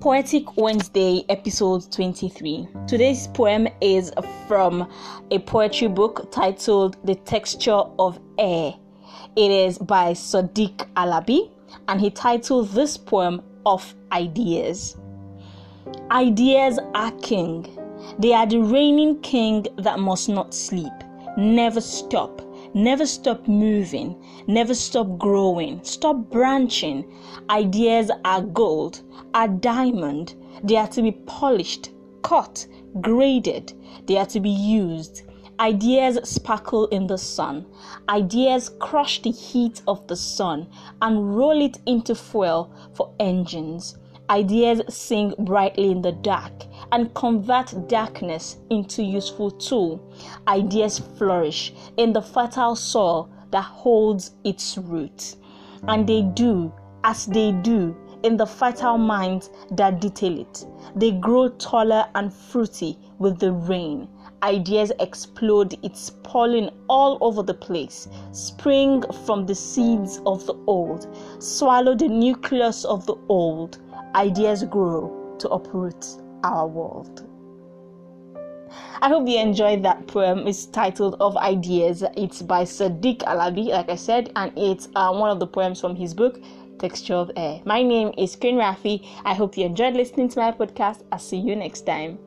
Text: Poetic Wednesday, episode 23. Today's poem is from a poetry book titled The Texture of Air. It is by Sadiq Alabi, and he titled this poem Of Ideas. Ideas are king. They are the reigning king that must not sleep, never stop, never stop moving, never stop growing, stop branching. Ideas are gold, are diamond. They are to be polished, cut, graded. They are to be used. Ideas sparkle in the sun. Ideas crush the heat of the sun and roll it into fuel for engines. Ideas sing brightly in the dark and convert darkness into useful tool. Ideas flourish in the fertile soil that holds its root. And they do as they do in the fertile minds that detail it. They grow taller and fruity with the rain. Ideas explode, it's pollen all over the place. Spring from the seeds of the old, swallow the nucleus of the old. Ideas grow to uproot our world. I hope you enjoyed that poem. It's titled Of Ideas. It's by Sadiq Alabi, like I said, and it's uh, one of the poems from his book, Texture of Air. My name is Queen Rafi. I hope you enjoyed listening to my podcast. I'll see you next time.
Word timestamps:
Poetic 0.00 0.56
Wednesday, 0.56 1.24
episode 1.28 1.90
23. 1.92 2.68
Today's 2.86 3.26
poem 3.28 3.68
is 3.82 4.10
from 4.48 4.90
a 5.30 5.38
poetry 5.38 5.88
book 5.88 6.30
titled 6.30 6.96
The 7.04 7.14
Texture 7.14 7.82
of 7.98 8.18
Air. 8.38 8.74
It 9.36 9.50
is 9.50 9.76
by 9.76 10.12
Sadiq 10.12 10.76
Alabi, 10.94 11.50
and 11.88 12.00
he 12.00 12.10
titled 12.10 12.70
this 12.70 12.96
poem 12.96 13.42
Of 13.66 13.94
Ideas. 14.12 14.96
Ideas 16.10 16.78
are 16.94 17.12
king. 17.22 17.66
They 18.18 18.32
are 18.32 18.46
the 18.46 18.60
reigning 18.60 19.20
king 19.20 19.66
that 19.76 19.98
must 19.98 20.30
not 20.30 20.54
sleep, 20.54 20.92
never 21.36 21.80
stop, 21.82 22.40
never 22.74 23.06
stop 23.06 23.46
moving, 23.46 24.20
never 24.46 24.74
stop 24.74 25.16
growing, 25.16 25.82
stop 25.84 26.16
branching. 26.30 27.04
Ideas 27.48 28.10
are 28.24 28.42
gold, 28.42 29.02
are 29.32 29.48
diamond. 29.48 30.34
They 30.62 30.76
are 30.76 30.88
to 30.88 31.02
be 31.02 31.12
polished, 31.12 31.90
cut, 32.22 32.66
graded. 33.00 33.72
They 34.06 34.18
are 34.18 34.26
to 34.26 34.40
be 34.40 34.50
used. 34.50 35.22
Ideas 35.60 36.18
sparkle 36.28 36.86
in 36.88 37.06
the 37.06 37.18
sun. 37.18 37.64
Ideas 38.08 38.70
crush 38.80 39.22
the 39.22 39.30
heat 39.30 39.82
of 39.86 40.04
the 40.08 40.16
sun 40.16 40.66
and 41.00 41.36
roll 41.36 41.62
it 41.62 41.78
into 41.86 42.14
fuel 42.16 42.74
for 42.94 43.14
engines. 43.20 43.96
Ideas 44.28 44.82
sing 44.88 45.34
brightly 45.38 45.90
in 45.92 46.02
the 46.02 46.12
dark 46.12 46.64
and 46.94 47.12
convert 47.14 47.88
darkness 47.88 48.58
into 48.70 49.02
useful 49.02 49.50
tool. 49.50 50.00
Ideas 50.46 51.00
flourish 51.18 51.74
in 51.96 52.12
the 52.12 52.22
fertile 52.22 52.76
soil 52.76 53.28
that 53.50 53.62
holds 53.62 54.36
its 54.44 54.78
root. 54.78 55.34
And 55.88 56.08
they 56.08 56.22
do 56.22 56.72
as 57.02 57.26
they 57.26 57.50
do 57.50 57.96
in 58.22 58.36
the 58.36 58.46
fertile 58.46 58.96
minds 58.96 59.50
that 59.72 60.00
detail 60.00 60.38
it. 60.38 60.64
They 60.94 61.10
grow 61.10 61.48
taller 61.48 62.06
and 62.14 62.32
fruity 62.32 62.96
with 63.18 63.40
the 63.40 63.50
rain. 63.50 64.06
Ideas 64.44 64.92
explode, 65.00 65.76
it's 65.82 66.10
pollen 66.22 66.70
all 66.88 67.18
over 67.20 67.42
the 67.42 67.54
place. 67.54 68.08
Spring 68.30 69.02
from 69.26 69.46
the 69.46 69.54
seeds 69.56 70.20
of 70.26 70.46
the 70.46 70.54
old, 70.68 71.08
swallow 71.40 71.96
the 71.96 72.08
nucleus 72.08 72.84
of 72.84 73.04
the 73.06 73.16
old. 73.28 73.80
Ideas 74.14 74.62
grow 74.62 75.36
to 75.40 75.48
uproot 75.48 76.23
our 76.44 76.68
world. 76.68 77.26
I 79.00 79.08
hope 79.08 79.28
you 79.28 79.38
enjoyed 79.38 79.82
that 79.84 80.06
poem. 80.06 80.46
It's 80.46 80.66
titled 80.66 81.16
Of 81.20 81.36
Ideas. 81.36 82.04
It's 82.16 82.42
by 82.42 82.64
Sadiq 82.64 83.18
Alabi, 83.18 83.68
like 83.68 83.88
I 83.88 83.96
said, 83.96 84.30
and 84.36 84.52
it's 84.56 84.88
uh, 84.94 85.12
one 85.12 85.30
of 85.30 85.40
the 85.40 85.46
poems 85.46 85.80
from 85.80 85.96
his 85.96 86.14
book, 86.14 86.40
Texture 86.78 87.14
of 87.14 87.30
Air. 87.36 87.60
My 87.64 87.82
name 87.82 88.12
is 88.18 88.36
Queen 88.36 88.56
Rafi. 88.56 89.06
I 89.24 89.34
hope 89.34 89.56
you 89.56 89.64
enjoyed 89.64 89.94
listening 89.94 90.28
to 90.30 90.38
my 90.38 90.52
podcast. 90.52 91.02
I'll 91.10 91.18
see 91.18 91.38
you 91.38 91.56
next 91.56 91.82
time. 91.82 92.18